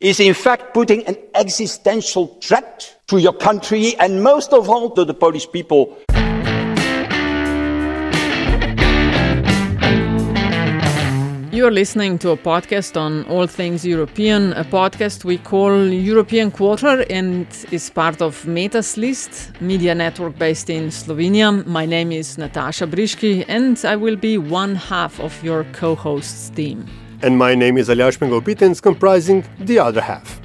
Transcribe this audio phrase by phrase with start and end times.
[0.00, 5.04] is, in fact, putting an existential threat to your country and, most of all, to
[5.04, 5.98] the Polish people.
[11.50, 17.04] You're listening to a podcast on all things European, a podcast we call European Quarter
[17.10, 21.66] and is part of Metas List, media network based in Slovenia.
[21.66, 26.50] My name is Nataša Briški and I will be one half of your co hosts
[26.50, 26.86] team.
[27.20, 30.40] And my name is Aljaž Pengov Bitenc, comprising the other half.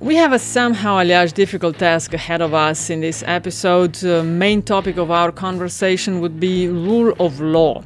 [0.00, 3.94] We have a somehow Aljaž difficult task ahead of us in this episode.
[3.94, 7.84] The main topic of our conversation would be rule of law.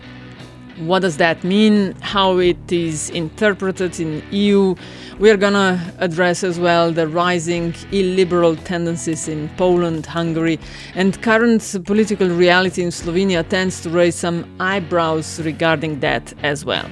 [0.79, 1.95] What does that mean?
[2.01, 4.75] How it is interpreted in EU?
[5.19, 10.59] We are gonna address as well the rising illiberal tendencies in Poland, Hungary,
[10.95, 16.89] and current political reality in Slovenia tends to raise some eyebrows regarding that as well.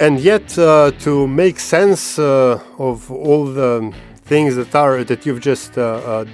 [0.00, 3.92] And yet, uh, to make sense uh, of all the
[4.26, 6.24] things that are that you've just uh, uh,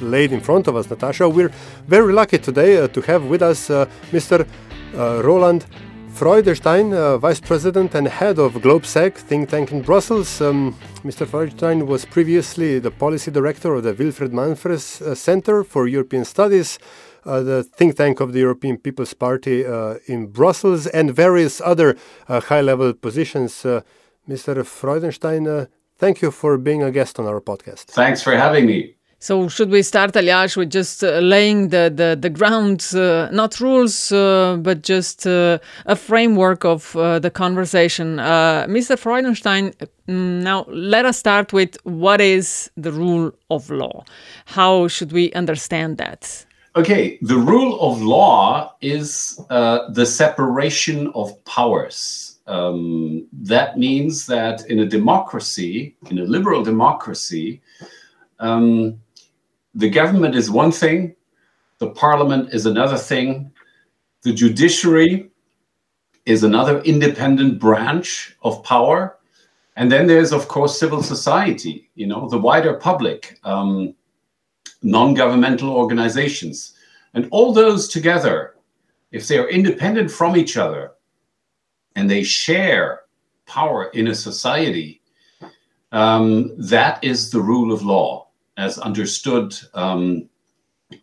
[0.00, 1.52] laid in front of us, Nataša, we're
[1.86, 4.44] very lucky today uh, to have with us uh, Mr.
[5.22, 5.66] Roland
[6.10, 10.40] Freudenstein, Vice President and Head of GLOBSEC think tank in Brussels.
[10.40, 11.26] Um, Mr.
[11.26, 16.80] Freudenstein was previously the Policy Director of the Wilfried Martens Center for European Studies,
[17.28, 21.96] uh, the think tank of the European People's Party uh, in Brussels, and various other
[22.28, 23.64] uh, high level positions.
[23.64, 23.82] Uh,
[24.28, 24.54] Mr.
[24.64, 27.84] Freudenstein, uh, thank you for being a guest on our podcast.
[27.86, 28.94] Thanks for having me.
[29.20, 33.58] So, should we start, Aljaž, with just uh, laying the, the, the ground, uh, not
[33.58, 38.20] rules, uh, but just uh, a framework of uh, the conversation?
[38.20, 38.96] Uh, Mr.
[38.96, 39.74] Freudenstein,
[40.08, 44.04] mm, now let us start with what is the rule of law?
[44.46, 46.46] How should we understand that?
[46.78, 52.38] Okay, the rule of law is uh, the separation of powers.
[52.46, 57.62] Um, that means that in a democracy, in a liberal democracy,
[58.38, 59.00] um,
[59.74, 61.16] the government is one thing,
[61.78, 63.50] the parliament is another thing,
[64.22, 65.32] the judiciary
[66.26, 69.18] is another independent branch of power.
[69.74, 73.96] And then there's, of course, civil society, you know, the wider public, um,
[74.82, 76.74] non governmental organizations.
[77.14, 78.54] And all those together,
[79.12, 80.92] if they are independent from each other
[81.96, 83.02] and they share
[83.46, 85.00] power in a society,
[85.92, 90.28] um, that is the rule of law as understood um,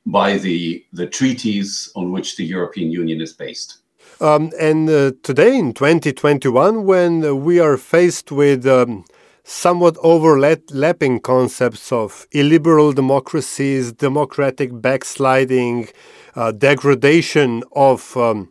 [0.06, 3.80] by the, the treaties on which the European Union is based.
[4.22, 9.04] Um, and uh, today, in 2021, when we are faced with um,
[9.46, 15.88] somewhat overlapping concepts of illiberal democracies, democratic backsliding,
[16.36, 18.50] uh, degradation of um,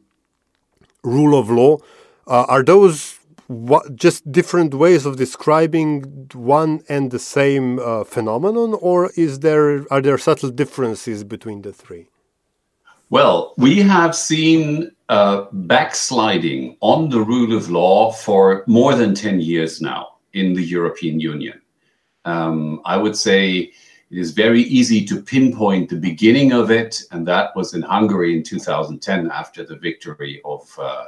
[1.02, 1.76] rule of law,
[2.28, 3.18] uh, are those
[3.48, 9.84] what, just different ways of describing one and the same uh, phenomenon, or is there
[9.92, 12.06] are there subtle differences between the three?
[13.10, 19.40] Well, we have seen uh, backsliding on the rule of law for more than 10
[19.40, 21.60] years now in the European Union.
[22.24, 23.72] Um, I would say
[24.10, 28.36] it is very easy to pinpoint the beginning of it, and that was in Hungary
[28.36, 31.06] in 2010 after the victory of uh,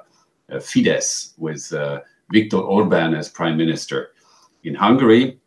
[0.50, 2.00] Fidesz with uh,
[2.30, 4.12] Viktor Orban as prime minister.
[4.64, 5.38] In Hungary,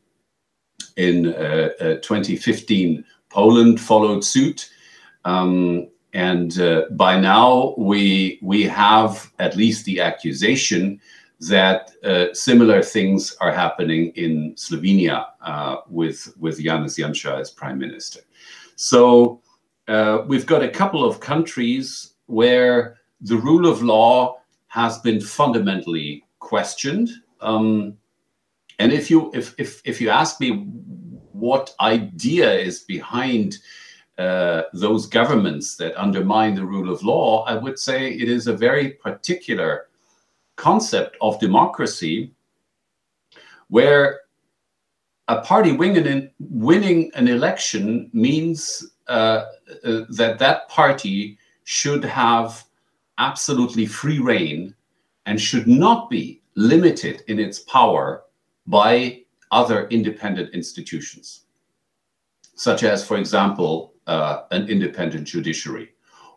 [0.95, 4.69] in uh, uh, 2015, Poland followed suit.
[5.25, 10.99] Um, and uh, by now, we, we have at least the accusation
[11.41, 17.79] that uh, similar things are happening in Slovenia uh, with, with Janez Janša as prime
[17.79, 18.21] minister.
[18.75, 19.41] So
[19.87, 26.23] uh, we've got a couple of countries where the rule of law has been fundamentally
[26.39, 27.09] questioned.
[27.41, 27.97] Um,
[28.77, 30.65] and if you if, if if you ask me
[31.33, 33.57] what idea is behind
[34.17, 38.53] uh, those governments that undermine the rule of law, I would say it is a
[38.53, 39.88] very particular
[40.59, 42.33] concept of democracy
[43.69, 44.19] where
[45.29, 49.45] a party winning, winning an election means uh,
[49.85, 52.65] uh, that that party should have
[53.19, 54.75] absolutely free reign
[55.25, 58.23] and should not be limited in its power
[58.67, 59.21] by
[59.51, 61.45] other independent institutions,
[62.55, 65.89] such as, for example, uh, an independent judiciary,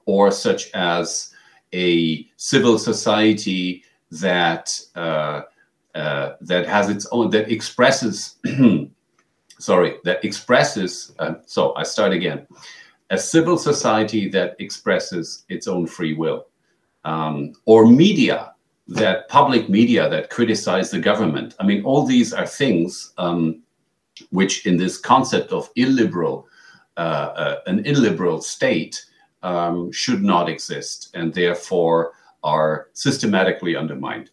[0.06, 1.34] or such as
[1.72, 3.82] a civil society
[4.20, 5.42] that uh,
[5.94, 8.36] uh, that has its own that expresses
[9.58, 12.46] sorry that expresses uh, so i start again.
[13.10, 16.46] A civil society that expresses its own free will
[17.04, 18.54] um, or media
[18.88, 21.54] that public media that criticize the government.
[21.60, 23.62] I mean all these are things um,
[24.30, 26.46] which in this concept of illiberal
[26.96, 29.04] uh, uh, an illiberal state
[29.42, 32.12] um, should not exist and therefore
[32.42, 34.30] are systematically undermined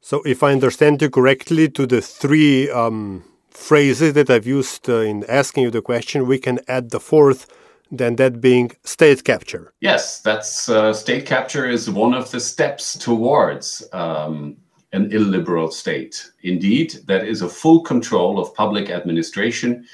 [0.00, 5.00] so, if I understand you correctly, to the three um, phrases that I've used uh,
[5.00, 7.46] in asking you the question, we can add the fourth,
[7.90, 9.72] then that being state capture.
[9.80, 14.56] Yes, that's uh, state capture is one of the steps towards um,
[14.92, 16.30] an illiberal state.
[16.42, 19.84] Indeed, that is a full control of public administration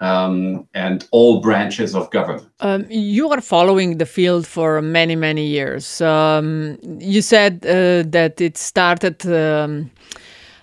[0.00, 2.48] um, and all branches of government.
[2.60, 6.00] Um, you are following the field for many, many years.
[6.00, 9.90] Um, you said uh, that it started um,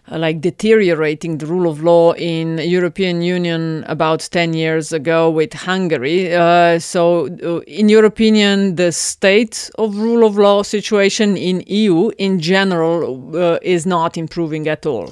[0.09, 6.33] like deteriorating the rule of law in European Union about 10 years ago with Hungary.
[6.36, 12.12] Uh, so, uh, in your opinion, the state of rule of law situation in EU
[12.18, 15.09] in general uh, is not improving at all.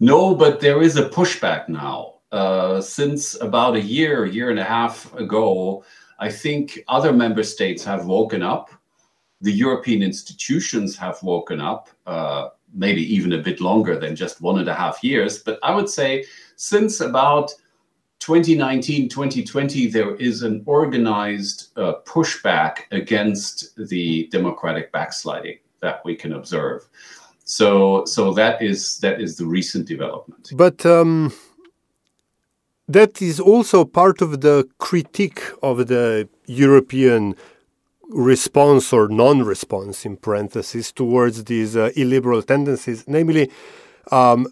[0.00, 4.64] No, but there is a pushback now uh, since about a year, year and a
[4.64, 5.84] half ago,
[6.18, 8.70] I think other member states have woken up.
[9.40, 14.58] The European institutions have woken up, uh, maybe even a bit longer than just one
[14.58, 15.38] and a half years.
[15.38, 16.24] But I would say
[16.56, 17.54] since about
[18.18, 26.32] 2019, 2020, there is an organized uh, pushback against the democratic backsliding that we can
[26.32, 26.88] observe.
[27.44, 30.50] So, so that is that is the recent development.
[30.54, 31.32] But um,
[32.88, 37.34] that is also part of the critique of the European
[38.10, 43.04] response or non-response in parentheses towards these uh, illiberal tendencies.
[43.08, 43.50] Namely
[44.10, 44.46] um,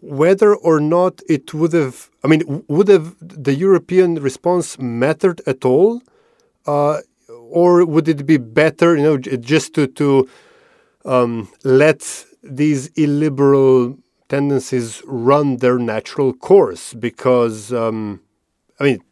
[0.00, 5.64] whether or not it would have i mean would have the european response mattered at
[5.64, 6.00] all
[6.66, 10.28] uh, or would it be better you know just to to
[11.04, 13.96] um, let these illiberal
[14.28, 18.20] tendencies run their natural course because, um,
[18.78, 19.02] I mean,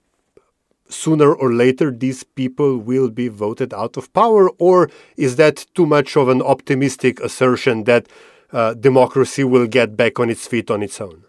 [0.88, 4.50] sooner or later these people will be voted out of power?
[4.58, 8.08] Or is that too much of an optimistic assertion that
[8.52, 11.24] uh, democracy will get back on its feet on its own?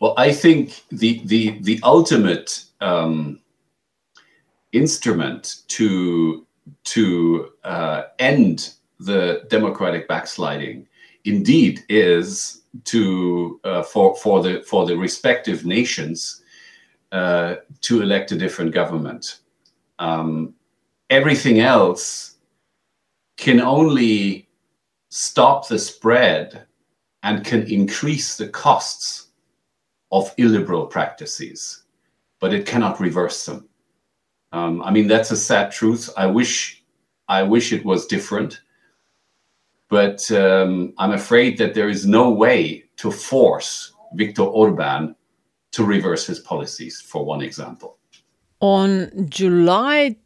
[0.00, 3.38] Well, I think the the the ultimate um,
[4.72, 6.46] instrument to
[6.84, 10.86] to uh, end the democratic backsliding
[11.24, 16.42] indeed is to uh, for for the for the respective nations
[17.12, 19.40] uh, to elect a different government.
[19.98, 20.54] Um,
[21.10, 22.36] everything else
[23.36, 24.48] can only
[25.10, 26.66] stop the spread
[27.22, 29.28] and can increase the costs
[30.12, 31.84] of illiberal practices,
[32.40, 33.68] but it cannot reverse them.
[34.52, 36.10] Um, I mean, that's a sad truth.
[36.16, 36.82] I wish,
[37.28, 38.60] I wish it was different.
[39.90, 45.16] But um, I'm afraid that there is no way to force Viktor Orban
[45.72, 47.98] to reverse his policies, for one example.
[48.60, 50.16] On July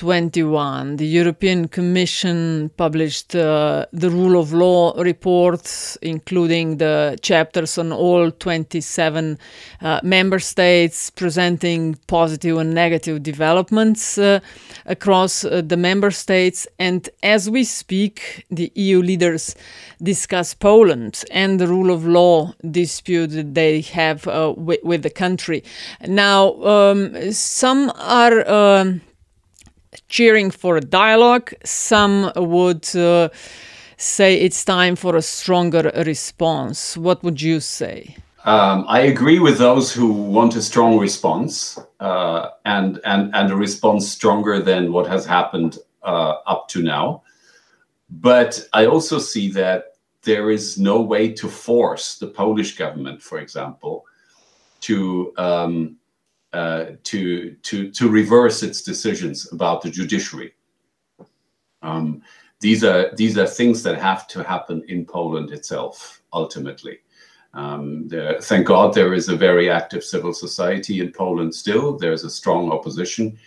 [0.00, 7.92] 2021, the European Commission published uh, the rule of law report, including the chapters on
[7.92, 9.38] all 27
[9.82, 14.40] uh, member states, presenting positive and negative developments uh,
[14.86, 16.66] across uh, the member states.
[16.78, 19.54] And as we speak, the EU leaders
[20.02, 25.10] discuss Poland and the rule of law dispute that they have uh, with, with, the
[25.10, 25.62] country.
[26.08, 29.02] Now, um, some are um,
[30.08, 33.28] cheering for a dialogue, some would uh,
[33.96, 36.96] say it's time for a stronger response.
[36.96, 38.16] What would you say?
[38.44, 43.56] Um, I agree with those who want a strong response uh, and, and, and a
[43.56, 47.22] response stronger than what has happened uh, up to now.
[48.08, 53.38] But I also see that there is no way to force the Polish government, for
[53.38, 54.06] example,
[54.82, 55.96] to um,
[56.52, 60.54] uh, to to to reverse its decisions about the judiciary.
[61.82, 62.22] Um,
[62.60, 66.98] these are these are things that have to happen in Poland itself ultimately.
[67.52, 71.96] Um, there, thank God there is a very active civil society in Poland still.
[71.96, 73.38] There's a strong opposition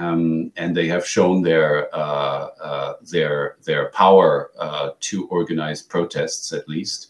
[0.00, 6.52] um, and they have shown their uh, uh, their their power uh, to organize protests
[6.52, 7.08] at least.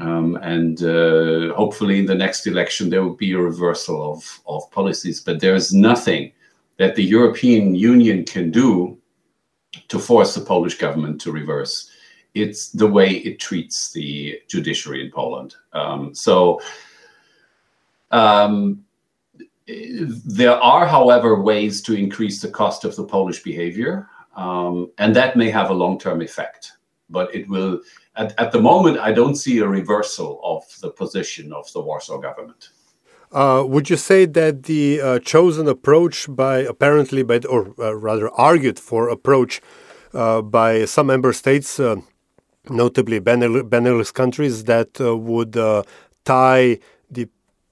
[0.00, 4.70] Um, and uh, hopefully, in the next election, there will be a reversal of, of
[4.70, 5.20] policies.
[5.20, 6.32] But there is nothing
[6.78, 8.96] that the European Union can do
[9.88, 11.90] to force the Polish government to reverse.
[12.34, 15.54] It's the way it treats the judiciary in Poland.
[15.74, 16.60] Um, so,
[18.10, 18.84] um,
[19.66, 25.36] there are, however, ways to increase the cost of the Polish behavior, um, and that
[25.36, 26.72] may have a long term effect.
[27.08, 27.80] But it will,
[28.16, 32.18] at, at, the moment, I don't see a reversal of the position of the Warsaw
[32.18, 32.70] government.
[33.32, 38.28] Uh, would you say that the uh, chosen approach by apparently by or uh, rather
[38.30, 39.60] argued for approach
[40.12, 41.94] uh, by some member states, uh,
[42.68, 45.52] notably Benelux countries, that uh, would
[46.24, 47.28] tie the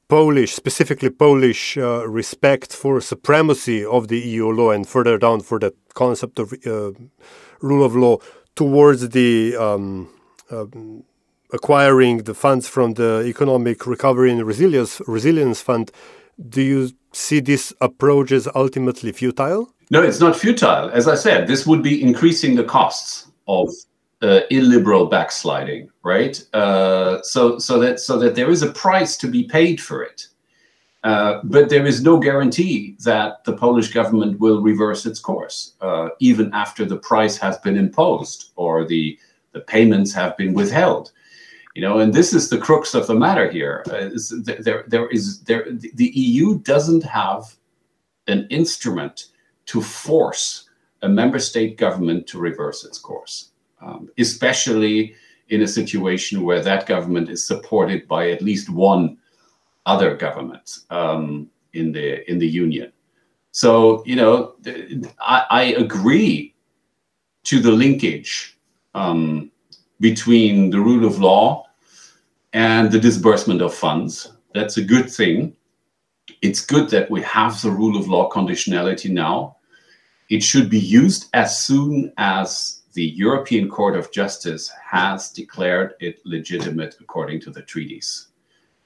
[0.07, 5.75] Polish, specifically Polish respect for supremacy of the EU law and further down for the
[5.95, 6.55] concept of
[7.61, 8.19] rule of law
[8.55, 10.09] towards the um,
[11.53, 15.91] acquiring the funds from the Economic Recovery and Resilience Resilience Fund,
[16.49, 19.73] do you see this approach as ultimately futile?
[19.91, 20.91] No, it's not futile.
[20.91, 23.71] As I said, this would be increasing the costs of
[24.21, 26.43] uh, illiberal backsliding, right?
[26.53, 30.27] Uh, so, so that so that there is a price to be paid for it,
[31.05, 36.09] uh, but there is no guarantee that the Polish government will reverse its course, uh,
[36.21, 39.19] even after the price has been imposed or the
[39.53, 41.13] the payments have been withheld.
[41.75, 44.11] You know and this is the crux of the matter here uh,
[44.65, 47.55] there there is there the EU doesn't have
[48.27, 49.27] an instrument
[49.67, 50.69] to force
[51.03, 53.51] a member state government to reverse its course
[53.81, 55.15] um, especially
[55.49, 59.17] in a situation where that government is supported by at least one
[59.87, 62.93] other government um, in the in the union.
[63.53, 64.55] So you know
[65.21, 66.55] I, I agree
[67.45, 68.58] to the linkage
[68.99, 69.51] um,
[70.01, 71.67] between the rule of law
[72.53, 74.33] and the disbursement of funds.
[74.55, 75.57] That's a good thing.
[76.43, 79.57] It's good that we have the rule of law conditionality now.
[80.31, 86.21] It should be used as soon as the European Court of Justice has declared it
[86.25, 88.29] legitimate according to the treaties.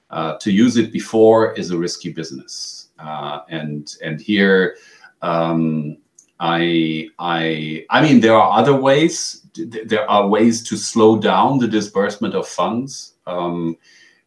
[0.09, 4.77] Uh, to use it before is a risky business, uh, and and here
[5.23, 5.97] um,
[6.43, 9.47] I I I mean there are other ways.
[9.55, 13.77] There are ways to slow down the disbursement of funds um,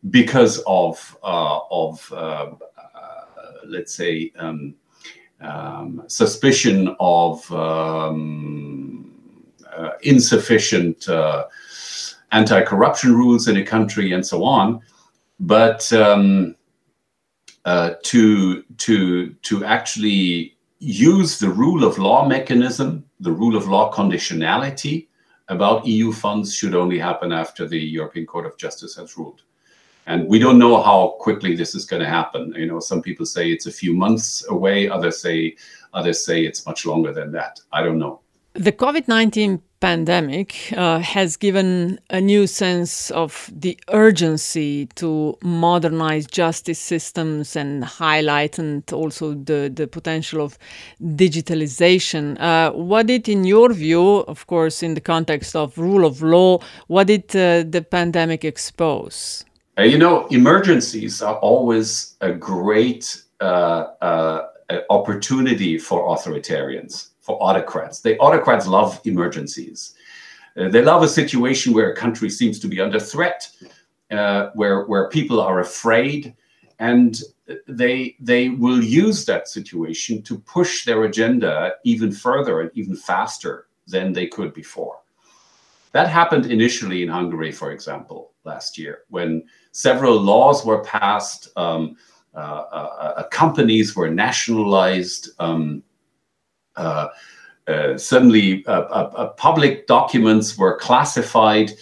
[0.09, 2.53] because of uh, of uh,
[3.67, 4.75] let's say um,
[5.43, 9.13] um, suspicion of um,
[9.77, 11.45] uh, insufficient uh,
[12.33, 14.81] anti-corruption rules in a country and so on,
[15.39, 16.57] but um,
[17.67, 23.93] uh, to to to actually use the rule of law mechanism, the rule of law
[23.93, 25.09] conditionality
[25.49, 29.43] about EU funds should only happen after the European Court of Justice has ruled.
[30.07, 32.53] And we don't know how quickly this is going to happen.
[32.57, 35.57] You know, some people say it's a few months away, others say
[35.95, 37.59] others say it's much longer than that.
[37.73, 38.21] I don't know.
[38.53, 46.27] The COVID 19 pandemic uh, has given a new sense of the urgency to modernize
[46.27, 50.59] justice systems and highlight and also the, the potential of
[51.03, 52.41] digitalization.
[52.41, 56.59] Uh, what did, in your view, of course, in the context of rule of law,
[56.87, 59.45] what did uh, the pandemic expose?
[59.79, 64.47] Uh, you know, emergencies are always a great uh, uh,
[64.89, 68.01] opportunity for authoritarians for autocrats.
[68.01, 69.95] The autocrats love emergencies.
[70.57, 73.51] Uh, they love a situation where a country seems to be under threat,
[74.13, 76.35] uh, where where people are afraid,
[76.79, 77.21] and
[77.67, 83.67] they they will use that situation to push their agenda even further and even faster
[83.89, 85.01] than they could before.
[85.93, 89.43] That happened initially in Hungary, for example, last year, when
[89.73, 91.49] several laws were passed.
[91.57, 91.97] Um,
[92.35, 95.31] uh, uh, uh companies were nationalized.
[95.39, 95.96] Um, uh, uh,
[96.77, 97.09] Uh,
[97.69, 101.73] uh, suddenly uh, uh, public documents were classified,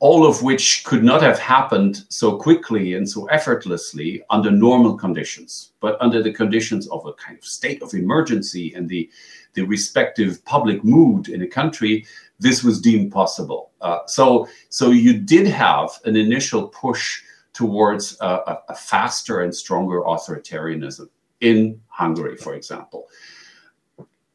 [0.00, 5.72] all of which could not have happened so quickly and so effortlessly under normal conditions,
[5.80, 9.08] but under the conditions of a kind of state of emergency and the,
[9.54, 12.04] the respective public mood in a country,
[12.38, 13.70] this was deemed possible.
[13.80, 17.22] Uh, so, so you did have an initial push
[17.52, 21.08] towards a, a faster and stronger authoritarianism
[21.40, 23.08] in Hungary, for example.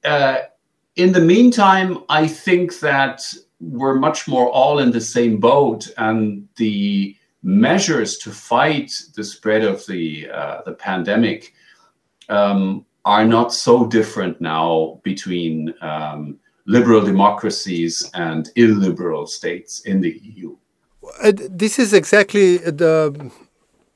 [0.04, 0.40] Uh,
[0.96, 3.22] in the meantime, I think that
[3.60, 9.64] we're much more all in the same boat, and the measures to fight the spread
[9.64, 11.54] of the uh, the pandemic
[12.30, 20.22] um, are not so different now between um, liberal democracies and illiberal states in the
[20.24, 20.56] EU.
[21.24, 23.32] uh, this is exactly the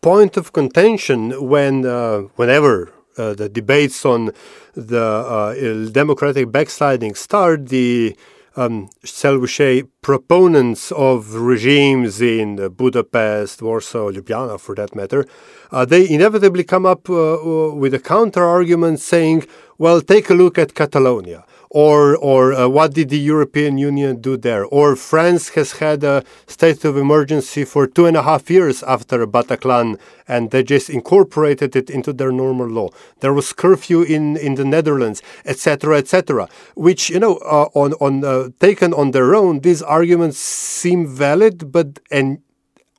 [0.01, 4.31] point of contention when, uh, whenever uh, the debates on
[4.73, 8.15] the uh, democratic backsliding start, the
[8.55, 15.25] um, shall we say, proponents of regimes in Budapest, Warsaw, Ljubljana, for that matter,
[15.71, 19.45] uh, they inevitably come up uh, uh with a counter argument saying,
[19.77, 24.37] well, take a look at Catalonia or or uh, what did the European Union do
[24.37, 24.63] there?
[24.63, 29.25] Or France has had a state of emergency for two and a half years after
[29.25, 32.89] Bataclan, and they just incorporated it into their normal law.
[33.21, 36.47] There was curfew in in the Netherlands, etc., etc.
[36.75, 41.71] Which you know, uh, on on uh, taken on their own, these arguments seem valid,
[41.71, 42.37] but and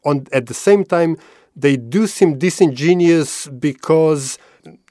[0.04, 1.16] on at the same time
[1.56, 4.38] they do seem disingenuous because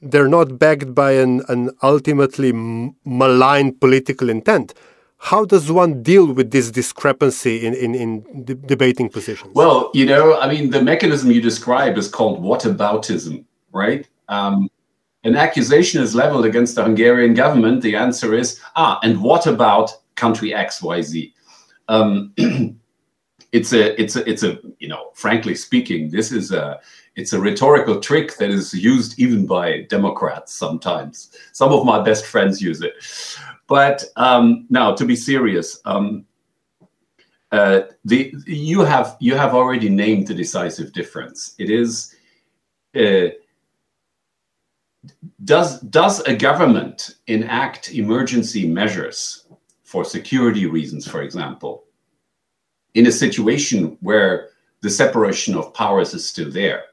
[0.01, 4.73] they're not backed by an, an ultimately malign political intent.
[5.17, 9.55] How does one deal with this discrepancy in, in, in de debating positions?
[9.55, 14.07] Well, you know, I mean, the mechanism you describe is called whataboutism, right?
[14.27, 14.69] Um,
[15.23, 17.81] an accusation is leveled against the Hungarian government.
[17.81, 21.33] The answer is, ah, and what about country X, Y, Z?
[21.87, 22.33] Um,
[23.53, 26.79] it's a, it's a, it's a, you know, frankly speaking, this is a,
[27.15, 31.37] it's a rhetorical trick that is used even by Democrats sometimes.
[31.51, 32.95] Some of my best friends use it.
[33.67, 36.25] But um, now, to be serious, um,
[37.51, 41.53] uh, the you have you have already named the decisive difference.
[41.59, 42.15] It is
[42.95, 43.27] uh,
[45.43, 49.45] does does a government enact emergency measures
[49.83, 51.82] for security reasons, for example,
[52.93, 54.49] in a situation where
[54.81, 56.83] the separation of powers is still there?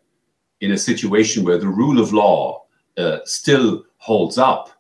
[0.61, 2.65] in a situation where the rule of law
[2.97, 4.71] uh, still holds up?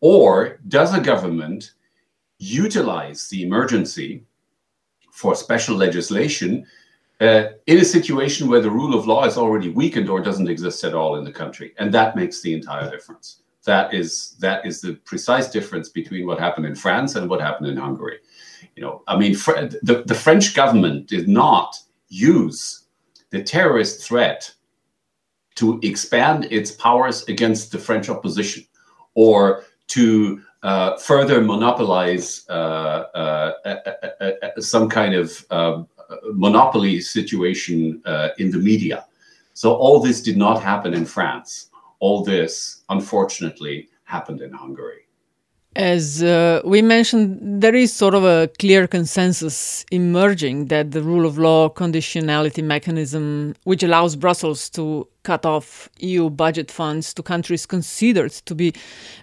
[0.00, 1.72] Or does a government
[2.38, 4.24] utilize the emergency
[5.12, 6.66] for special legislation
[7.20, 10.82] uh, in a situation where the rule of law is already weakened or doesn't exist
[10.82, 11.72] at all in the country?
[11.78, 13.42] And that makes the entire difference.
[13.64, 17.68] That is that is the precise difference between what happened in France and what happened
[17.68, 18.18] in Hungary.
[18.76, 22.84] You know, I mean, the, the French government did not use
[23.30, 24.52] the terrorist threat
[25.54, 28.64] to expand its powers against the French opposition
[29.14, 33.52] or to uh, further monopolize uh, uh,
[34.58, 35.88] some kind of um,
[36.32, 39.04] monopoly situation uh, in the media.
[39.54, 41.70] So, all this did not happen in France.
[41.98, 45.06] All this, unfortunately, happened in Hungary.
[45.74, 51.24] As uh, we mentioned, there is sort of a clear consensus emerging that the rule
[51.24, 57.64] of law conditionality mechanism, which allows Brussels to cut off EU budget funds to countries
[57.64, 58.74] considered to be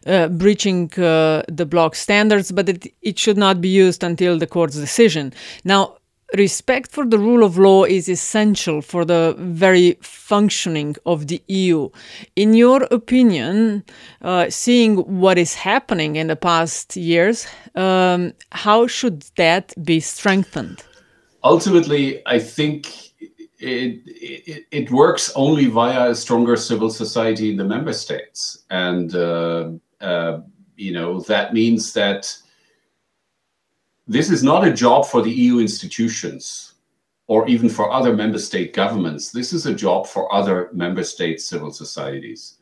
[0.08, 4.48] uh, breaching uh, the bloc standards, but it, it should not be used until the
[4.48, 5.32] court's decision.
[5.64, 5.99] Now,
[6.38, 11.90] respect for the rule of law is essential for the very functioning of the EU.
[12.36, 13.84] In your opinion,
[14.22, 20.84] uh, seeing what is happening in the past years, um, how should that be strengthened?
[21.44, 23.12] Ultimately, I think
[23.60, 28.64] it, it, it, works only via a stronger civil society in the member states.
[28.70, 30.42] And, uh, uh,
[30.78, 32.34] you know, that means that
[34.10, 36.74] this is not a job for the EU institutions
[37.28, 39.32] or even for other member state governments.
[39.32, 42.58] This is a job for other member state civil societies.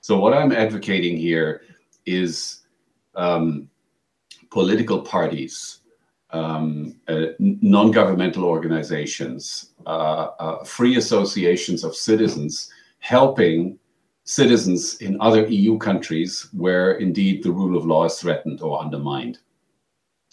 [0.00, 1.62] So, what I'm advocating here
[2.06, 2.60] is
[3.16, 3.68] um,
[4.50, 5.80] political parties,
[6.30, 13.76] um, uh, non governmental organizations, uh, uh, free associations of citizens helping
[14.22, 19.40] citizens in other EU countries where indeed the rule of law is threatened or undermined.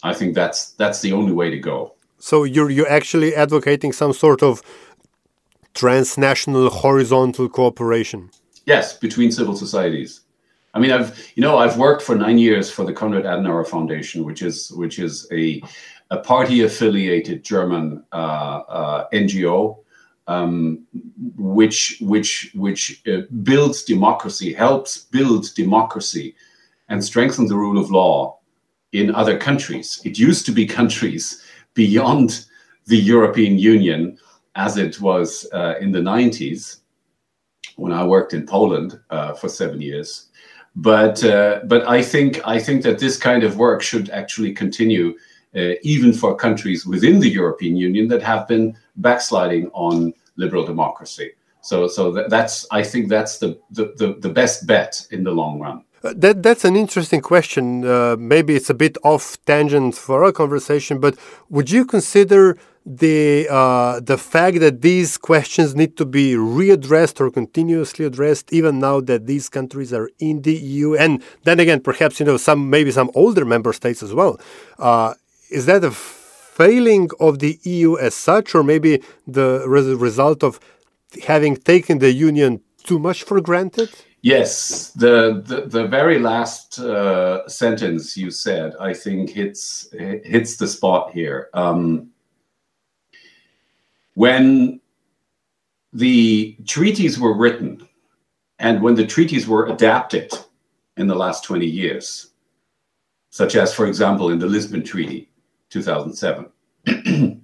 [0.02, 1.94] I think that's that's the only way to go.
[2.18, 4.62] So you're you're actually advocating some sort of
[5.74, 8.30] transnational horizontal cooperation.
[8.66, 10.20] Yes, between civil societies.
[10.74, 14.24] I mean, I've you know I've worked for nine years for the Konrad Adenauer Foundation,
[14.24, 15.62] which is which is a
[16.10, 18.16] a party affiliated German uh,
[18.68, 19.78] uh, NGO,
[20.26, 20.86] um,
[21.36, 26.34] which which which uh, builds democracy, helps build democracy,
[26.88, 28.39] and strengthen the rule of law
[28.92, 30.00] in other countries.
[30.04, 31.42] It used to be countries
[31.74, 32.46] beyond
[32.86, 34.18] the European Union,
[34.56, 36.78] as it was uh, in the 90s
[37.76, 40.26] when I worked in Poland uh, for seven years.
[40.76, 45.16] But uh, but I think I think that this kind of work should actually continue,
[45.56, 51.32] uh, even for countries within the European Union that have been backsliding on liberal democracy.
[51.60, 55.58] So so that's I think that's the, the, the, the best bet in the long
[55.58, 55.84] run.
[56.02, 57.84] Uh, that that's an interesting question.
[57.84, 61.14] Uh, maybe it's a bit off tangent for our conversation, but
[61.50, 67.30] would you consider the uh, the fact that these questions need to be readdressed or
[67.30, 72.18] continuously addressed, even now that these countries are in the EU, and then again, perhaps
[72.18, 74.40] you know some maybe some older member states as well.
[74.78, 75.12] Uh,
[75.50, 80.58] is that a failing of the EU as such, or maybe the res- result of
[81.26, 83.90] having taken the union too much for granted?
[84.22, 90.66] Yes, the the, the very last uh, sentence you said, I think hits hits the
[90.66, 91.48] spot here.
[91.54, 92.10] Um,
[94.14, 94.80] when
[95.94, 97.88] the treaties were written,
[98.58, 100.32] and when the treaties were adapted
[100.98, 102.32] in the last twenty years,
[103.30, 105.30] such as, for example, in the Lisbon Treaty,
[105.70, 106.50] two thousand seven,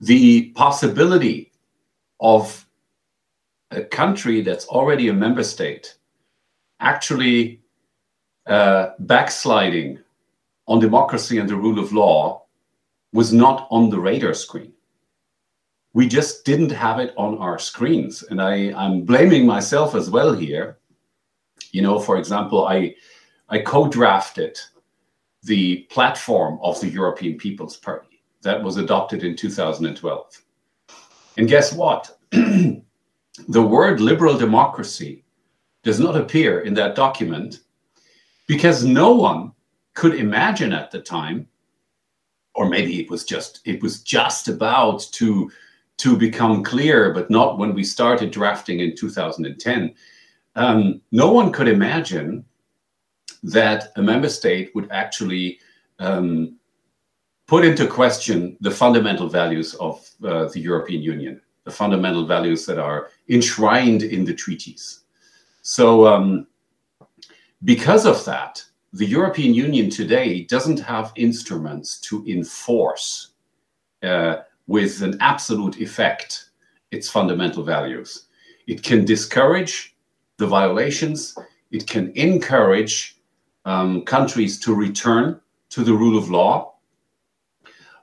[0.00, 1.52] the possibility
[2.20, 2.66] of
[3.72, 5.96] a country that's already a member state
[6.80, 7.60] actually
[8.46, 9.98] uh, backsliding
[10.66, 12.42] on democracy and the rule of law
[13.12, 14.72] was not on the radar screen.
[15.94, 18.22] We just didn't have it on our screens.
[18.22, 20.78] And I, I'm blaming myself as well here.
[21.72, 22.94] You know, for example, I,
[23.48, 24.58] I co drafted
[25.42, 30.42] the platform of the European People's Party that was adopted in 2012.
[31.36, 32.18] And guess what?
[33.48, 35.24] the word liberal democracy
[35.82, 37.60] does not appear in that document
[38.46, 39.52] because no one
[39.94, 41.48] could imagine at the time
[42.54, 45.50] or maybe it was just it was just about to
[45.98, 49.94] to become clear but not when we started drafting in 2010
[50.54, 52.44] um, no one could imagine
[53.42, 55.58] that a member state would actually
[55.98, 56.56] um,
[57.46, 62.78] put into question the fundamental values of uh, the european union the fundamental values that
[62.78, 65.00] are enshrined in the treaties.
[65.62, 66.46] So, um,
[67.64, 73.30] because of that, the European Union today doesn't have instruments to enforce
[74.02, 76.50] uh, with an absolute effect
[76.90, 78.26] its fundamental values.
[78.66, 79.96] It can discourage
[80.36, 81.36] the violations,
[81.70, 83.16] it can encourage
[83.64, 86.71] um, countries to return to the rule of law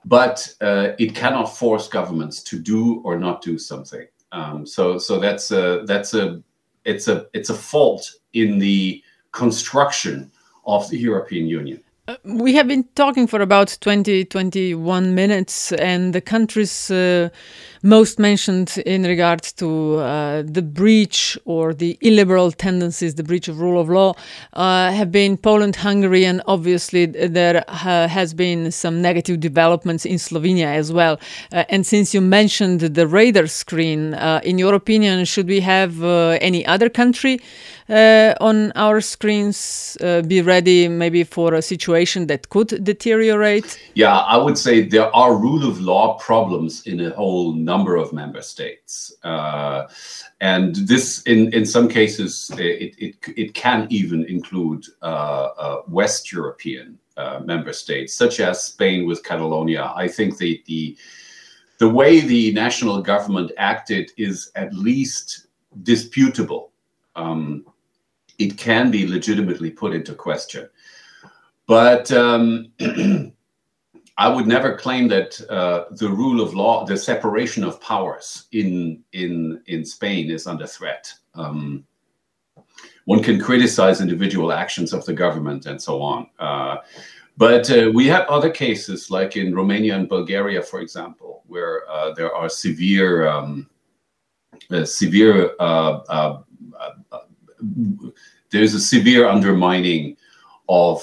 [0.04, 4.06] but uh, it cannot force governments to do or not do something.
[4.32, 6.42] Um, so, so that's a that's a
[6.84, 10.30] it's a it's a fault in the construction
[10.66, 11.82] of the European Union.
[12.08, 17.28] Uh, we have been talking for about 20, 21 minutes, and the countries uh,
[17.82, 23.60] most mentioned in regard to uh, the breach or the illiberal tendencies, the breach of
[23.60, 24.14] rule of law,
[24.52, 30.66] uh, have been Poland, Hungary, and obviously there has been some negative developments in Slovenia
[30.66, 31.18] as well.
[31.52, 36.02] Uh, and since you mentioned the radar screen, uh, in your opinion, should we have
[36.02, 37.40] any other country?
[37.90, 43.78] uh, on our screens, uh, be ready maybe for a situation that could deteriorate?
[43.94, 48.12] Yeah, I would say there are rule of law problems in a whole number of
[48.12, 48.92] member states.
[49.22, 49.86] Uh,
[50.40, 56.32] and this, in, in some cases, it, it, it can even include uh, uh, West
[56.32, 59.92] European uh, member states, such as Spain with Catalonia.
[60.04, 60.96] I think the, the,
[61.78, 65.46] the way the national government acted is at least
[65.82, 66.72] disputable.
[67.14, 67.64] Um,
[68.38, 70.64] it can be legitimately put into question.
[71.66, 72.72] But um,
[74.20, 79.02] I would never claim that uh, the rule of law, the separation of powers in
[79.12, 81.10] in in Spain is under threat.
[81.34, 81.86] Um,
[83.06, 86.26] one can criticize individual actions of the government and so on.
[86.38, 86.76] Uh,
[87.38, 92.12] but uh, we have other cases, like in Romania and Bulgaria, for example, where uh,
[92.12, 93.70] there are severe, um,
[94.70, 96.42] uh, severe uh,
[98.50, 100.18] there's a severe undermining
[100.68, 101.00] of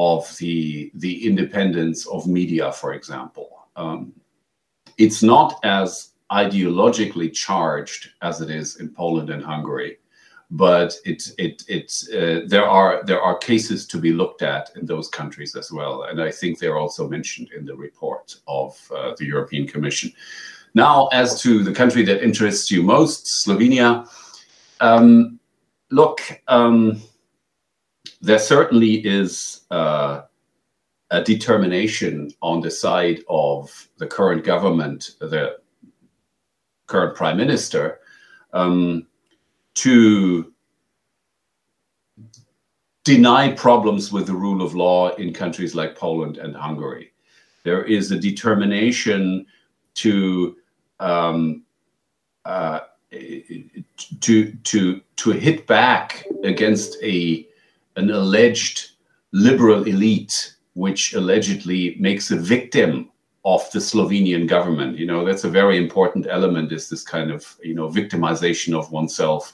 [0.00, 3.48] of the the independence of media, for example.
[3.76, 4.12] Um,
[4.96, 9.98] it's not as ideologically charged as it is in Poland and Hungary,
[10.50, 14.86] but it it it's uh, there are there are cases to be looked at in
[14.86, 19.12] those countries as well, and I think they're also mentioned in the report of uh,
[19.18, 20.12] the European Commission.
[20.72, 24.08] Now, as to the country that interests you most, Slovenia.
[24.80, 25.40] Um,
[25.90, 27.02] look, um,
[28.20, 30.22] there certainly is uh,
[31.10, 35.58] a determination on the side of the current government, the
[36.86, 38.00] current prime minister,
[38.52, 39.06] um,
[39.74, 40.52] to
[43.04, 47.12] deny problems with the rule of law in countries like Poland and Hungary.
[47.64, 49.46] There is a determination
[49.94, 50.56] to
[50.98, 51.62] um,
[52.44, 52.80] uh,
[53.10, 57.46] to to to hit back against a
[58.00, 58.76] an alleged
[59.32, 63.10] liberal elite which allegedly makes a victim
[63.44, 64.98] of the Slovenian government.
[64.98, 68.90] You know, that's a very important element is this kind of, you know, victimization of
[68.90, 69.52] oneself.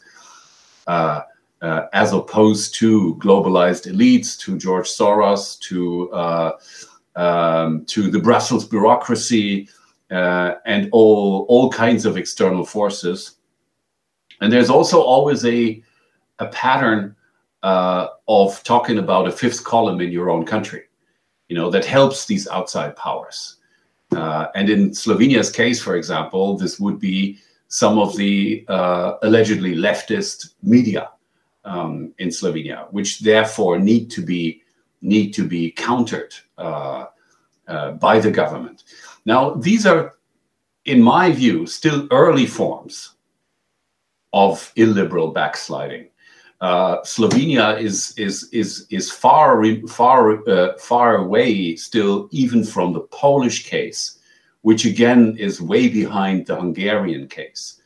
[0.87, 1.21] Uh,
[1.63, 6.53] uh, as opposed to globalized elites, to George Soros, to uh,
[7.17, 9.69] um, to the Brussels bureaucracy,
[10.11, 13.37] uh, and all all kinds of external forces.
[14.41, 15.83] And there's also always a
[16.39, 17.17] a pattern
[17.63, 20.85] uh, of talking about a fifth column in your own country,
[21.49, 23.57] you know, that helps these outside powers.
[24.15, 27.39] Uh, and in Slovenia's case, for example, this would be
[27.69, 31.11] some of the uh, allegedly leftist media
[31.65, 34.63] um, in Slovenia, which therefore need to be
[35.03, 37.07] need to be countered uh,
[37.69, 38.85] uh, by the government.
[39.25, 40.15] Now, these are,
[40.85, 43.15] in my view, still early forms
[44.33, 46.09] of illiberal backsliding.
[46.61, 53.01] Uh, Slovenia is is is is far far uh, far away still, even from the
[53.01, 54.19] Polish case,
[54.63, 57.81] which again is way behind the Hungarian case.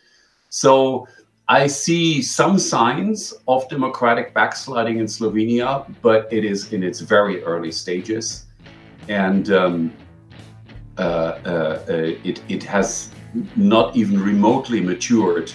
[0.51, 1.09] So
[1.49, 7.43] I see some signs of democratic backsliding in Slovenia, but it is in its very
[7.43, 8.47] early stages,
[9.09, 9.93] and um,
[10.97, 13.11] uh, uh, uh, it it has
[13.57, 15.53] not even remotely matured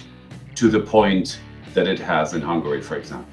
[0.54, 1.40] to the point
[1.76, 3.30] that it has in Hungary, for example.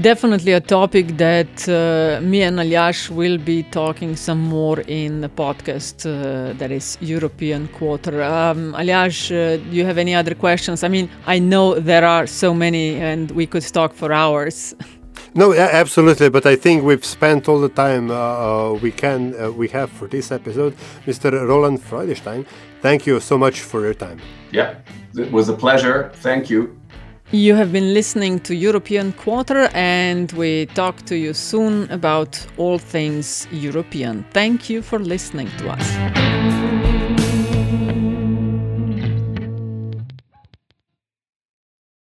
[0.00, 5.28] Definitely a topic that uh, me and Aljaž will be talking some more in the
[5.28, 8.22] podcast uh, that is European Quarter.
[8.22, 10.84] Um, Aljaž, uh, do you have any other questions?
[10.84, 14.74] I mean, I know there are so many and we could talk for hours.
[15.34, 16.28] No, absolutely.
[16.28, 19.90] But I think we've spent all the time uh, uh we can uh, we have
[19.90, 20.74] for this episode.
[21.06, 21.32] Mr.
[21.48, 22.44] Roland Freudenstein,
[22.82, 24.18] thank you so much for your time.
[24.50, 24.74] Yeah,
[25.16, 26.10] it was a pleasure.
[26.16, 26.81] Thank you.
[27.34, 32.78] You have been listening to European Quarter, and we talk to you soon about all
[32.78, 34.22] things European.
[34.32, 36.21] Thank you for listening to us.